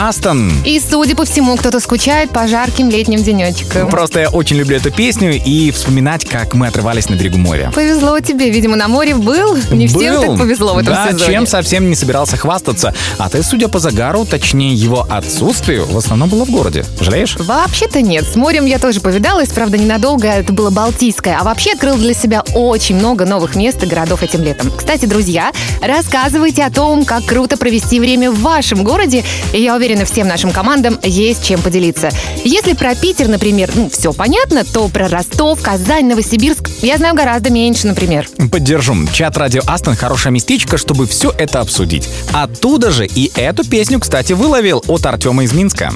Астон. 0.08 0.52
И, 0.64 0.78
судя 0.80 1.16
по 1.16 1.24
всему, 1.24 1.56
кто-то 1.56 1.80
скучает 1.80 2.28
по 2.30 2.46
жарким 2.46 2.90
летним 2.90 3.22
денечкам. 3.22 3.84
Ну, 3.84 3.88
просто 3.88 4.20
я 4.20 4.28
очень 4.28 4.56
люблю 4.56 4.76
эту 4.76 4.90
песню 4.90 5.40
и 5.42 5.70
вспоминать, 5.70 6.26
как 6.26 6.52
мы 6.52 6.66
отрывались 6.66 7.08
на 7.08 7.14
берегу 7.14 7.38
моря. 7.38 7.72
Повезло 7.74 8.20
тебе, 8.20 8.50
видимо, 8.50 8.76
на 8.76 8.88
море 8.88 9.14
был. 9.14 9.56
Не 9.70 9.86
был. 9.86 10.00
всем 10.00 10.20
так 10.20 10.38
повезло 10.38 10.74
в 10.74 10.78
этом 10.78 10.94
да, 10.94 11.08
сезоне. 11.10 11.32
чем 11.32 11.46
совсем 11.46 11.88
не 11.88 11.94
собирался 11.94 12.36
хвастаться. 12.36 12.94
А 13.16 13.30
ты, 13.30 13.42
судя 13.42 13.68
по 13.68 13.78
загару, 13.78 14.26
точнее 14.26 14.74
его 14.74 15.06
отсутствию, 15.08 15.86
в 15.86 15.96
основном 15.96 16.28
было 16.28 16.44
в 16.44 16.50
городе. 16.50 16.84
Жалеешь? 17.00 17.36
Вообще-то 17.38 18.02
нет. 18.02 18.26
С 18.26 18.36
морем 18.36 18.66
я 18.66 18.78
тоже 18.78 19.00
повидалась, 19.00 19.48
правда, 19.48 19.78
ненадолго. 19.78 20.28
Это 20.28 20.52
было 20.52 20.68
Балтийское. 20.68 21.38
А 21.40 21.44
вообще 21.44 21.72
открыл 21.72 21.96
для 21.96 22.12
себя 22.12 22.42
очень 22.54 22.96
много 22.96 23.24
новых 23.24 23.56
мест 23.56 23.82
и 23.82 23.86
городов 23.86 24.22
этим 24.22 24.42
летом. 24.42 24.70
Кстати, 24.76 25.06
друзья, 25.06 25.50
рассказывайте 25.80 26.62
о 26.64 26.70
том, 26.70 27.04
как 27.04 27.24
круто 27.24 27.56
провести 27.56 28.00
время 28.00 28.30
в 28.30 28.40
вашем 28.40 28.84
городе. 28.84 29.24
И 29.52 29.62
я 29.62 29.76
уверена, 29.76 29.93
Уверена, 29.94 30.06
всем 30.06 30.26
нашим 30.26 30.50
командам 30.50 30.98
есть 31.04 31.46
чем 31.46 31.62
поделиться. 31.62 32.10
Если 32.44 32.72
про 32.72 32.96
Питер, 32.96 33.28
например, 33.28 33.70
ну, 33.76 33.88
все 33.88 34.12
понятно, 34.12 34.64
то 34.64 34.88
про 34.88 35.08
Ростов, 35.08 35.62
Казань, 35.62 36.06
Новосибирск 36.06 36.68
я 36.82 36.96
знаю 36.98 37.14
гораздо 37.14 37.50
меньше, 37.50 37.86
например. 37.86 38.28
Поддержу. 38.50 38.96
Чат 39.12 39.36
Радио 39.36 39.62
Астон 39.68 39.94
хорошая 39.94 40.32
местечко, 40.32 40.78
чтобы 40.78 41.06
все 41.06 41.32
это 41.38 41.60
обсудить. 41.60 42.08
Оттуда 42.32 42.90
же 42.90 43.06
и 43.06 43.30
эту 43.36 43.64
песню, 43.64 44.00
кстати, 44.00 44.32
выловил 44.32 44.82
от 44.88 45.06
Артема 45.06 45.44
из 45.44 45.52
Минска. 45.52 45.92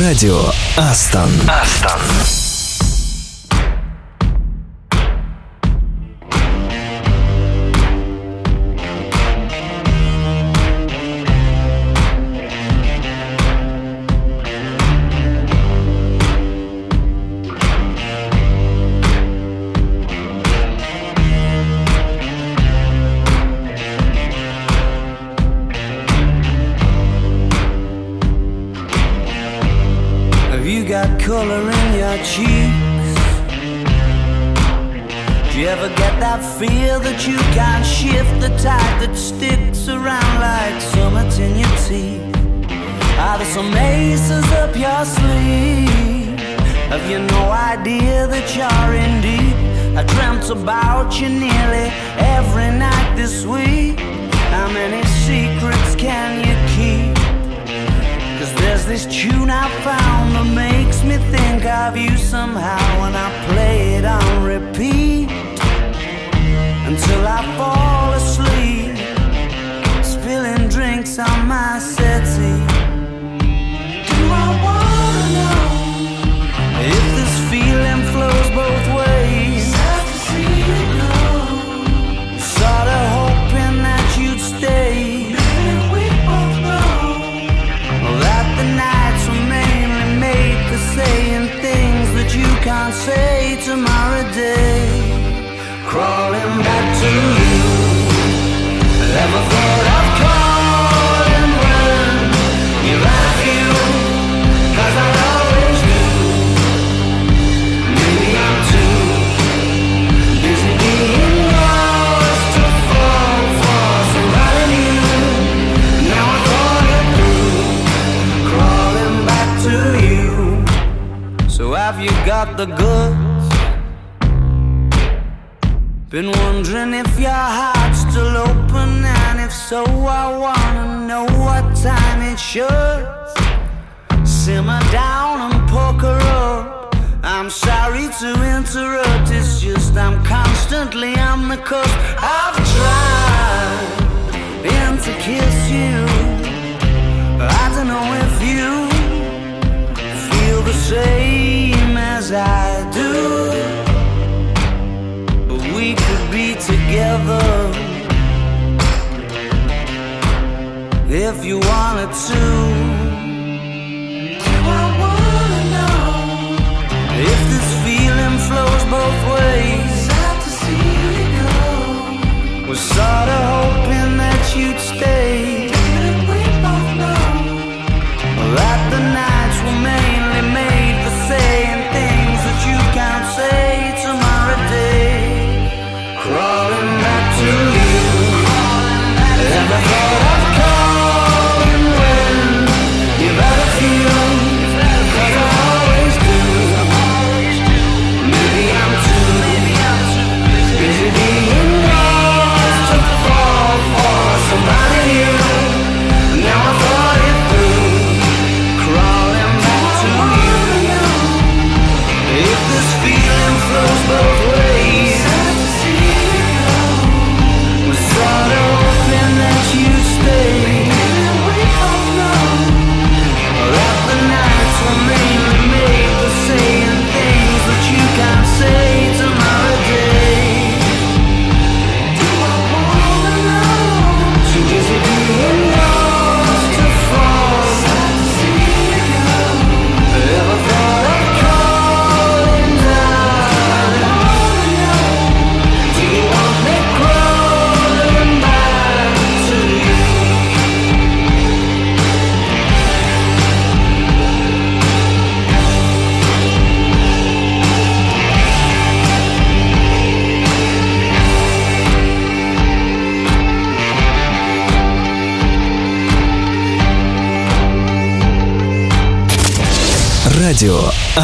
Радио 0.00 0.42
Астон. 0.76 1.30
Астон. 1.46 2.00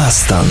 Dastan. 0.09 0.49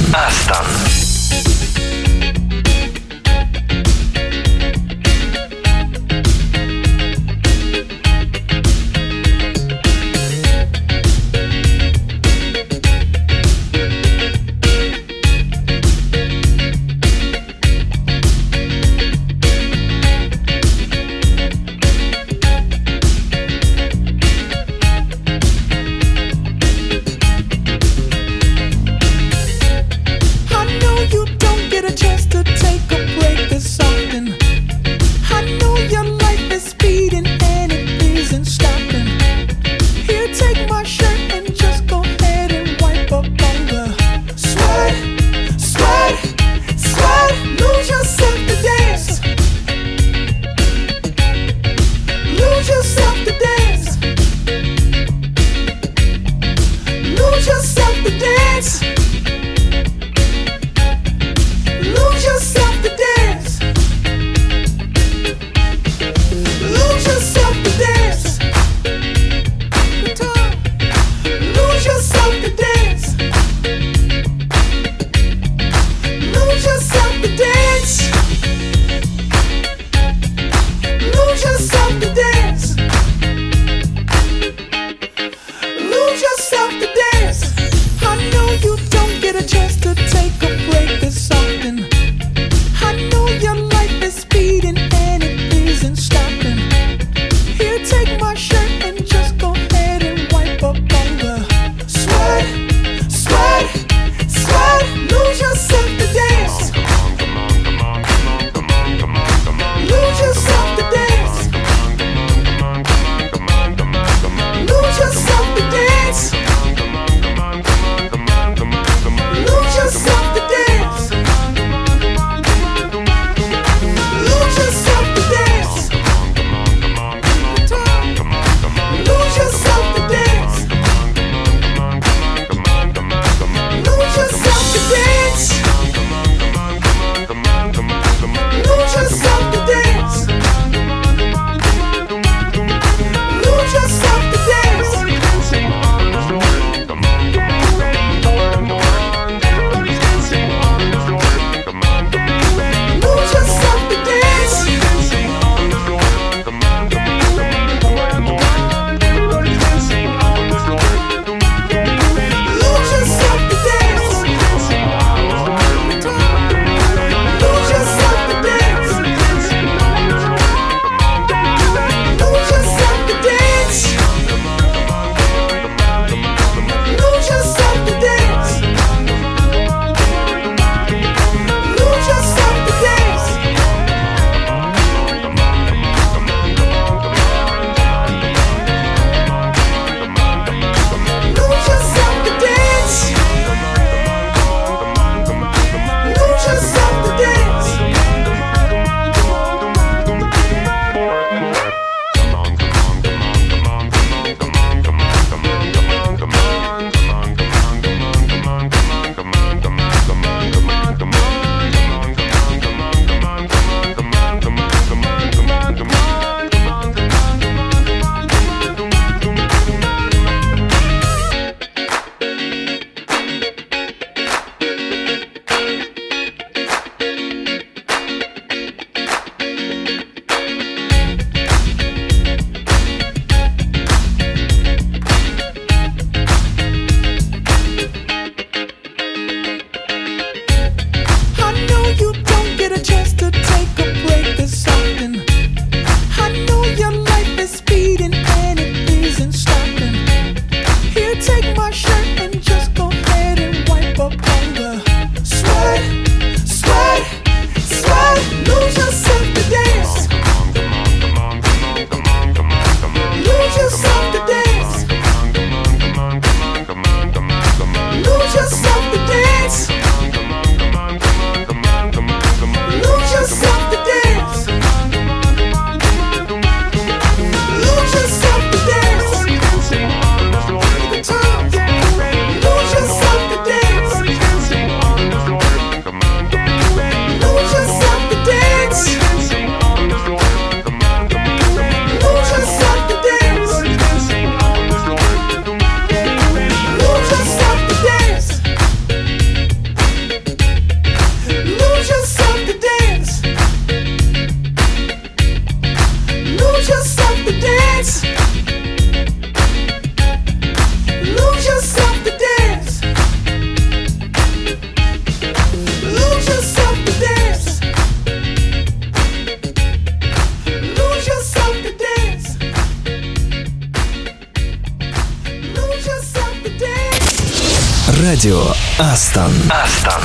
Астон. 328.78 329.32
Астон. 329.50 330.00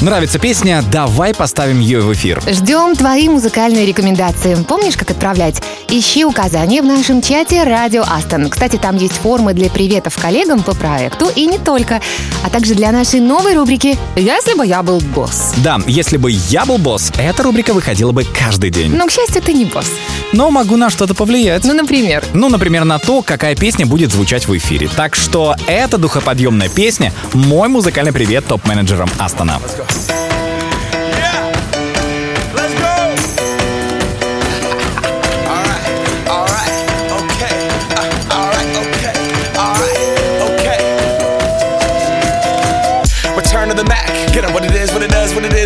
Нравится 0.00 0.38
песня? 0.38 0.82
Давай 0.90 1.34
поставим 1.34 1.80
ее 1.80 2.00
в 2.00 2.10
эфир. 2.14 2.40
Ждем 2.50 2.96
твои 2.96 3.28
музыкальные 3.28 3.84
рекомендации. 3.84 4.54
Помнишь, 4.66 4.96
как 4.96 5.10
отправлять? 5.10 5.60
Ищи 5.90 6.24
указания 6.24 6.80
в 6.80 6.86
нашем 6.86 7.20
чате 7.20 7.64
«Радио 7.64 8.04
Астон». 8.08 8.48
Кстати, 8.48 8.76
там 8.76 8.96
есть 8.96 9.14
формы 9.14 9.52
для 9.52 9.68
приветов 9.68 10.16
коллегам 10.16 10.62
по 10.62 10.74
проекту 10.74 11.30
и 11.34 11.46
не 11.46 11.58
только, 11.58 12.00
а 12.42 12.48
также 12.48 12.74
для 12.74 12.90
нашей 12.90 13.20
новой 13.20 13.54
рубрики 13.54 13.98
«Если 14.16 14.54
бы 14.54 14.64
я 14.64 14.82
был 14.82 15.00
босс». 15.00 15.52
Да, 15.58 15.78
если 15.86 16.16
бы 16.16 16.30
я 16.30 16.64
был 16.64 16.78
босс, 16.78 17.12
эта 17.18 17.42
рубрика 17.42 17.74
выходила 17.74 18.12
бы 18.12 18.24
каждый 18.24 18.70
день. 18.70 18.94
Но, 18.94 19.06
к 19.06 19.10
счастью, 19.10 19.42
ты 19.42 19.52
не 19.52 19.66
босс. 19.66 19.90
Но 20.32 20.50
могу 20.50 20.76
на 20.76 20.90
что-то 20.90 21.14
повлиять. 21.14 21.64
Ну, 21.64 21.74
например, 21.74 22.24
Ну, 22.34 22.48
например, 22.48 22.84
на 22.84 22.98
то, 22.98 23.22
какая 23.22 23.56
песня 23.56 23.86
будет 23.86 24.12
звучать 24.12 24.46
в 24.46 24.56
эфире. 24.56 24.88
Так 24.94 25.14
что 25.14 25.54
эта 25.66 25.98
духоподъемная 25.98 26.68
песня— 26.68 27.12
мой 27.32 27.68
музыкальный 27.68 28.12
привет 28.12 28.46
топ-менеджерам 28.46 29.08
Астона. 29.18 29.58
Let's 29.60 30.47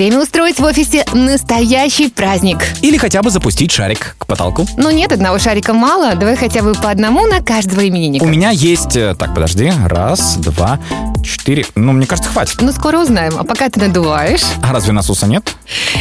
время 0.00 0.18
устроить 0.22 0.58
в 0.58 0.64
офисе 0.64 1.04
настоящий 1.12 2.08
праздник. 2.08 2.56
Или 2.80 2.96
хотя 2.96 3.20
бы 3.20 3.28
запустить 3.28 3.70
шарик 3.70 4.16
к 4.16 4.24
потолку. 4.24 4.66
Ну 4.78 4.88
нет, 4.90 5.12
одного 5.12 5.38
шарика 5.38 5.74
мало, 5.74 6.14
давай 6.14 6.36
хотя 6.36 6.62
бы 6.62 6.72
по 6.72 6.88
одному 6.88 7.26
на 7.26 7.42
каждого 7.42 7.86
именинника. 7.86 8.22
У 8.22 8.26
меня 8.26 8.48
есть... 8.48 8.96
э, 8.96 9.14
Так, 9.14 9.34
подожди. 9.34 9.70
Раз, 9.84 10.36
два, 10.36 10.78
четыре. 11.22 11.66
Ну, 11.74 11.92
мне 11.92 12.06
кажется, 12.06 12.30
хватит. 12.30 12.62
Ну 12.62 12.72
скоро 12.72 12.98
узнаем, 12.98 13.34
а 13.38 13.44
пока 13.44 13.68
ты 13.68 13.78
надуваешь. 13.78 14.40
А 14.62 14.72
разве 14.72 14.92
насоса 14.92 15.26
нет? 15.26 15.54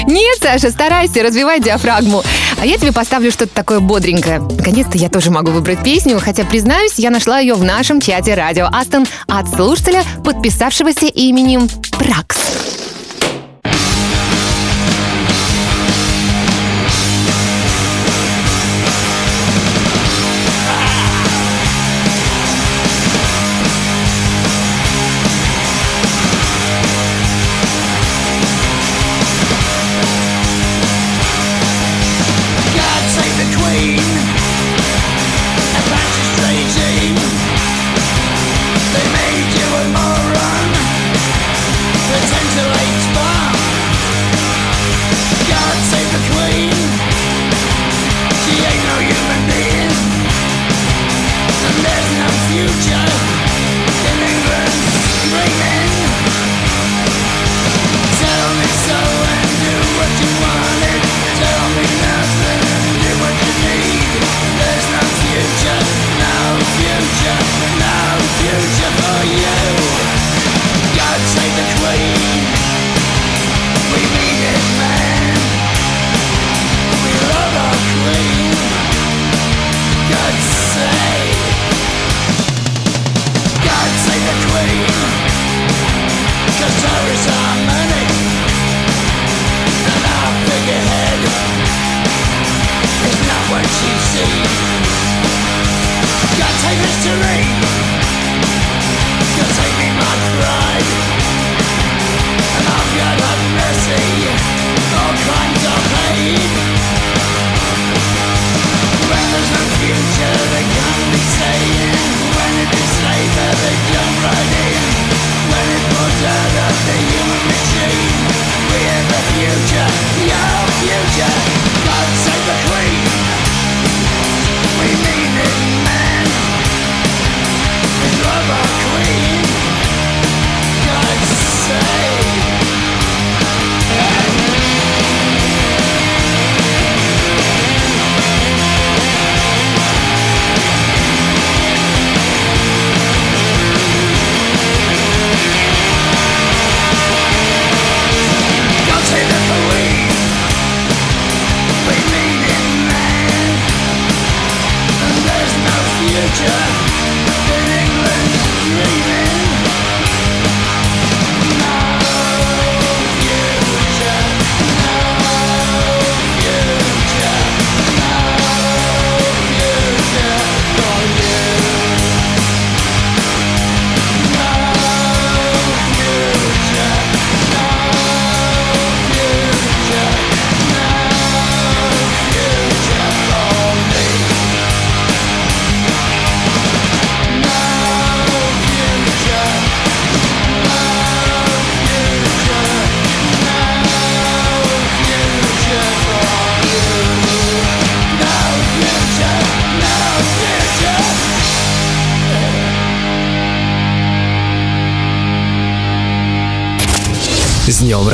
Нет, 0.08 0.38
Саша, 0.41 0.72
старайся, 0.72 1.22
развивай 1.22 1.60
диафрагму. 1.60 2.24
А 2.62 2.66
я 2.66 2.78
тебе 2.78 2.93
поставлю 2.93 3.34
что-то 3.34 3.54
такое 3.54 3.82
бодренькое. 3.82 4.39
Наконец-то 4.39 4.97
я 4.97 5.10
тоже 5.10 5.30
могу 5.30 5.52
выбрать 5.52 5.84
песню, 5.84 6.22
хотя, 6.24 6.45
признаюсь, 6.45 6.93
я 6.95 7.10
нашла 7.10 7.39
ее 7.39 7.56
в 7.56 7.66
нашем 7.66 8.00
чате 8.00 8.34
радио 8.34 8.70
Астон 8.72 9.06
от 9.28 9.50
слушателя, 9.50 10.06
подписавшегося 10.24 11.08
именем 11.08 11.68
Пракс. 11.97 12.38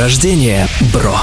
Рождения, 0.05 0.67
бро! 0.93 1.17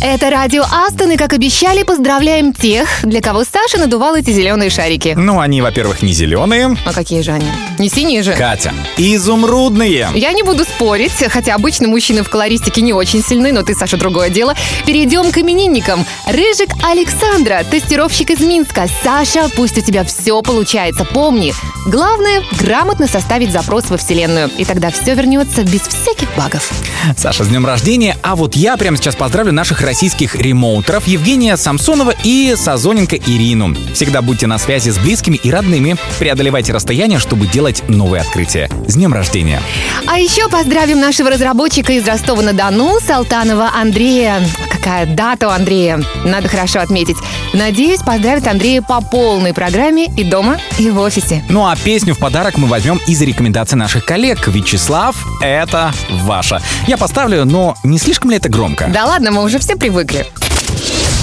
Это 0.00 0.30
радио 0.30 0.62
Астон, 0.62 1.10
и, 1.10 1.16
как 1.16 1.32
обещали, 1.32 1.82
поздравляем 1.82 2.52
тех, 2.52 2.88
для 3.02 3.20
кого 3.20 3.42
Саша 3.62 3.78
надувал 3.78 4.16
эти 4.16 4.30
зеленые 4.30 4.70
шарики. 4.70 5.14
Ну, 5.18 5.38
они, 5.38 5.60
во-первых, 5.60 6.00
не 6.00 6.14
зеленые. 6.14 6.78
А 6.86 6.94
какие 6.94 7.20
же 7.20 7.32
они? 7.32 7.44
Не 7.78 7.90
синие 7.90 8.22
же? 8.22 8.32
Катя, 8.32 8.72
изумрудные. 8.96 10.08
Я 10.14 10.32
не 10.32 10.42
буду 10.42 10.64
спорить, 10.64 11.12
хотя 11.28 11.56
обычно 11.56 11.86
мужчины 11.86 12.22
в 12.22 12.30
колористике 12.30 12.80
не 12.80 12.94
очень 12.94 13.22
сильны, 13.22 13.52
но 13.52 13.62
ты, 13.62 13.74
Саша, 13.74 13.98
другое 13.98 14.30
дело. 14.30 14.54
Перейдем 14.86 15.30
к 15.30 15.36
именинникам. 15.36 16.06
Рыжик 16.26 16.70
Александра, 16.82 17.62
тестировщик 17.70 18.30
из 18.30 18.40
Минска. 18.40 18.86
Саша, 19.02 19.50
пусть 19.54 19.76
у 19.76 19.82
тебя 19.82 20.04
все 20.04 20.40
получается. 20.40 21.04
Помни, 21.04 21.52
главное— 21.84 22.42
грамотно 22.60 23.08
составить 23.08 23.52
запрос 23.52 23.90
во 23.90 23.98
Вселенную, 23.98 24.50
и 24.56 24.64
тогда 24.64 24.90
все 24.90 25.14
вернется 25.14 25.64
без 25.64 25.82
всяких 25.82 26.34
багов. 26.34 26.70
Саша, 27.16 27.44
с 27.44 27.48
днем 27.48 27.66
рождения. 27.66 28.16
А 28.22 28.36
вот 28.36 28.56
я 28.56 28.78
прямо 28.78 28.96
сейчас 28.96 29.16
поздравлю 29.16 29.52
наших 29.52 29.82
российских 29.82 30.34
ремоутеров 30.34 31.06
Евгения 31.06 31.58
Самсонова 31.58 32.14
и 32.24 32.54
Сазоненко 32.56 33.16
Ирину. 33.50 33.74
Всегда 33.94 34.22
будьте 34.22 34.46
на 34.46 34.58
связи 34.58 34.90
с 34.90 34.98
близкими 34.98 35.36
и 35.36 35.50
родными. 35.50 35.96
Преодолевайте 36.18 36.72
расстояние, 36.72 37.18
чтобы 37.18 37.46
делать 37.46 37.82
новые 37.88 38.22
открытия. 38.22 38.68
С 38.86 38.94
днем 38.94 39.12
рождения. 39.12 39.60
А 40.06 40.18
еще 40.18 40.48
поздравим 40.48 41.00
нашего 41.00 41.30
разработчика 41.30 41.92
из 41.92 42.06
Ростова-на-Дону, 42.06 42.98
Салтанова 43.00 43.70
Андрея. 43.74 44.40
Какая 44.70 45.06
дата 45.06 45.48
у 45.48 45.50
Андрея? 45.50 46.00
Надо 46.24 46.48
хорошо 46.48 46.80
отметить. 46.80 47.16
Надеюсь, 47.52 48.00
поздравит 48.00 48.46
Андрея 48.46 48.82
по 48.82 49.00
полной 49.00 49.52
программе 49.52 50.06
и 50.06 50.24
дома, 50.24 50.58
и 50.78 50.88
в 50.90 50.98
офисе. 51.00 51.42
Ну 51.48 51.66
а 51.66 51.76
песню 51.76 52.14
в 52.14 52.18
подарок 52.18 52.56
мы 52.56 52.68
возьмем 52.68 53.00
из 53.06 53.20
рекомендаций 53.20 53.76
наших 53.76 54.04
коллег. 54.04 54.46
Вячеслав, 54.46 55.16
это 55.42 55.92
ваша. 56.10 56.62
Я 56.86 56.96
поставлю, 56.96 57.44
но 57.44 57.76
не 57.82 57.98
слишком 57.98 58.30
ли 58.30 58.36
это 58.36 58.48
громко? 58.48 58.88
Да 58.92 59.06
ладно, 59.06 59.32
мы 59.32 59.42
уже 59.42 59.58
все 59.58 59.76
привыкли. 59.76 60.26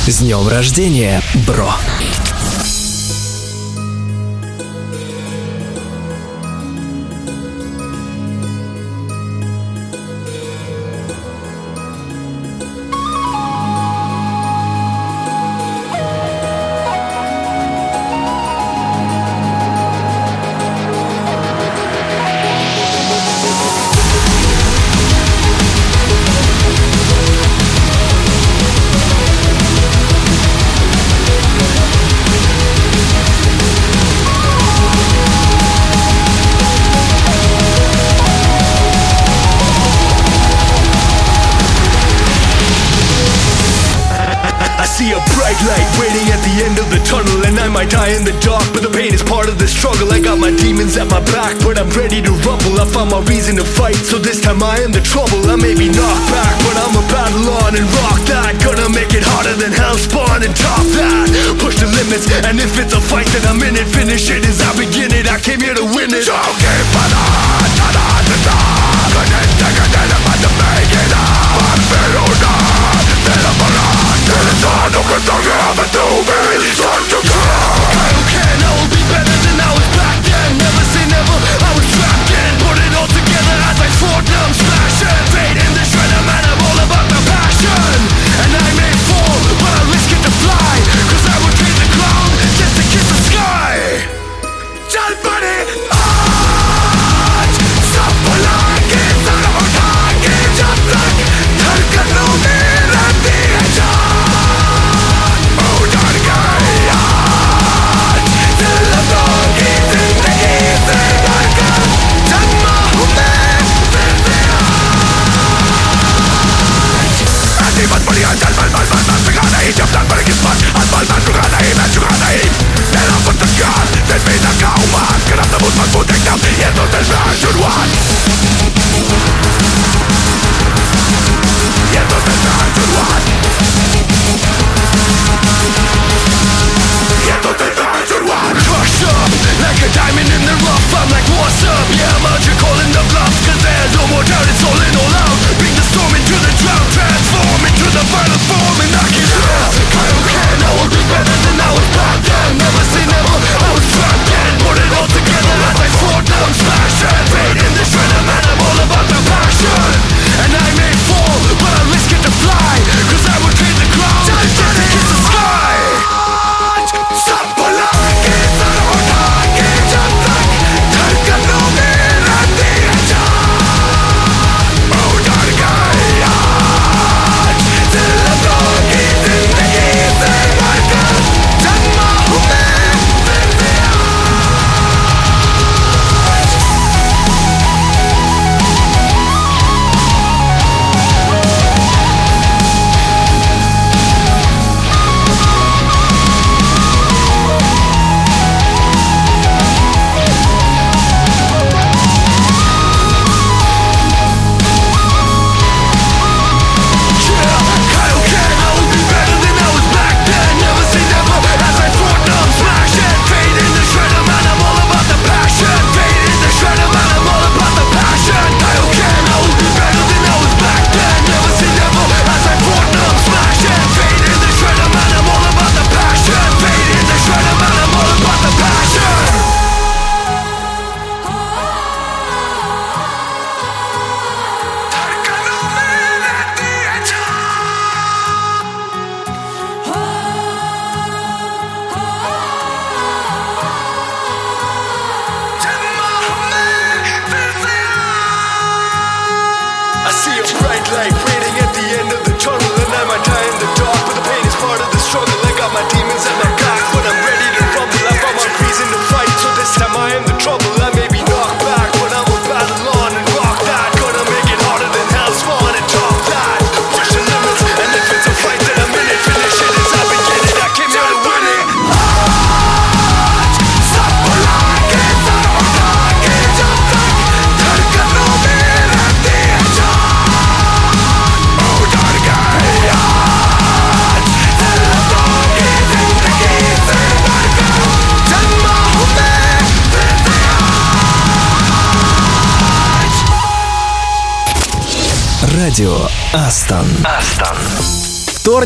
С 0.08 0.20
днем 0.20 0.48
рождения, 0.48 1.22
бро! 1.48 1.74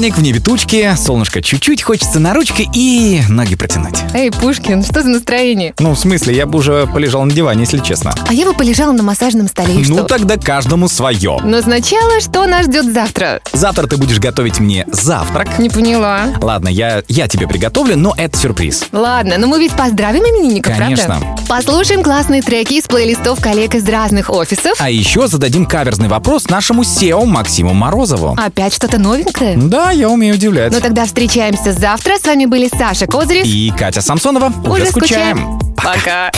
вторник, 0.02 0.18
в 0.18 0.22
небе 0.24 0.40
тучки, 0.40 0.96
солнышко 0.98 1.44
чуть-чуть, 1.44 1.84
хочется 1.84 2.20
на 2.20 2.34
ручке 2.34 2.68
и 2.74 3.22
ноги 3.30 3.54
протянуть. 3.56 4.00
Эй, 4.16 4.32
Пушкин, 4.32 4.84
что 4.84 5.04
за 5.04 5.10
настроение? 5.10 5.76
Ну, 5.78 5.92
в 5.94 6.00
смысле, 6.00 6.36
я 6.36 6.48
бы 6.48 6.58
уже 6.58 6.88
полежал 6.88 7.24
на 7.24 7.32
диване, 7.32 7.62
если 7.62 7.78
честно. 7.78 8.16
А 8.28 8.34
я 8.34 8.46
бы 8.48 8.54
полежала 8.56 8.94
на 8.94 9.04
массажном 9.04 9.48
столе, 9.48 9.76
и 9.76 9.86
Ну, 9.88 9.98
что? 10.00 10.04
тогда 10.06 10.38
каждому 10.38 10.90
свое. 10.90 11.38
Но 11.44 11.62
сначала, 11.62 12.20
что 12.20 12.48
нас 12.48 12.66
ждет 12.66 12.92
завтра? 12.92 13.42
Завтра 13.54 13.86
ты 13.86 13.98
будешь 13.98 14.18
готовить 14.18 14.60
мне 14.60 14.88
завтрак. 14.92 15.60
Не 15.60 15.70
поняла. 15.70 16.30
Ладно, 16.42 16.70
я, 16.70 17.04
я 17.08 17.28
тебе 17.28 17.48
приготовлю, 17.48 17.96
но 17.96 18.16
это 18.18 18.36
сюрприз. 18.40 18.86
Ладно, 18.92 19.36
но 19.38 19.46
мы 19.46 19.60
ведь 19.60 19.74
поздравим 19.74 20.24
именинника, 20.24 20.72
Конечно. 20.76 21.06
правда? 21.20 21.28
Послушаем 21.48 22.02
классные 22.02 22.42
треки 22.42 22.74
из 22.74 22.86
плейлистов 22.86 23.40
коллег 23.40 23.76
из 23.76 23.88
разных 23.88 24.32
офисов. 24.32 24.74
А 24.80 24.90
еще 24.90 25.28
зададим 25.28 25.68
каверзный 25.68 26.08
вопрос 26.08 26.50
нашему 26.50 26.82
SEO 26.82 27.24
Максиму 27.26 27.76
Морозову. 27.76 28.36
Опять 28.44 28.74
что-то 28.74 28.98
новенькое? 28.98 29.58
Да, 29.58 29.91
да, 29.92 29.96
я 29.98 30.10
умею 30.10 30.36
удивлять. 30.36 30.72
Ну 30.72 30.80
тогда 30.80 31.06
встречаемся 31.06 31.74
завтра. 31.74 32.18
С 32.18 32.24
вами 32.26 32.46
были 32.46 32.70
Саша 32.70 33.08
Козырев 33.08 33.46
и 33.46 33.74
Катя 33.78 34.00
Самсонова. 34.02 34.54
Уже, 34.64 34.84
Уже 34.84 34.86
скучаем. 34.86 35.38
скучаем. 35.38 35.60
Пока. 35.76 36.32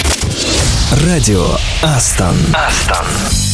Радио 1.05 1.45
Астон. 1.83 2.35
Астон. 2.51 3.52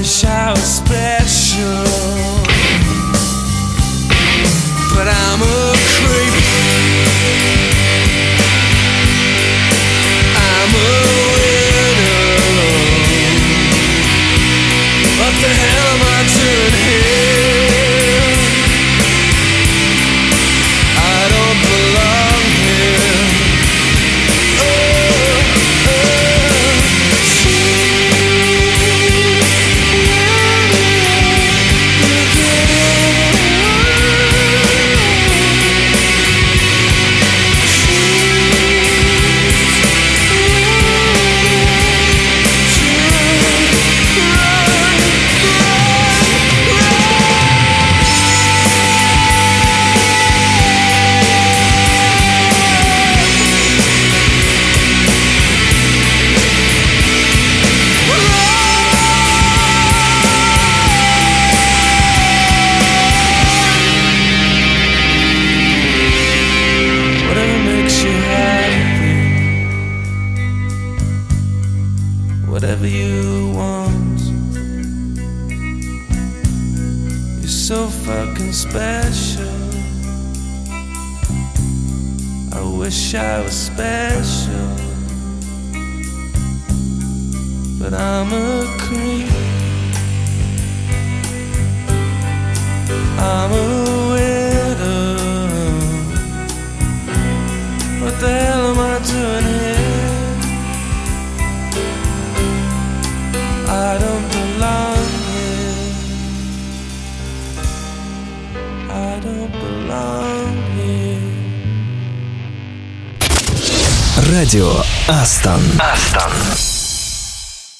Wish 0.00 0.24
I 0.24 0.50
was 0.52 0.76
special. 0.80 1.84
But 4.94 5.08
I'm 5.08 5.42
a 5.42 5.69